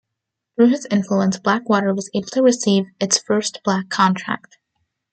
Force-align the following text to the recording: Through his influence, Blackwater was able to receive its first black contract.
Through 0.55 0.69
his 0.69 0.87
influence, 0.89 1.37
Blackwater 1.37 1.93
was 1.93 2.09
able 2.15 2.29
to 2.29 2.41
receive 2.41 2.87
its 2.99 3.19
first 3.19 3.61
black 3.63 3.89
contract. 3.91 4.57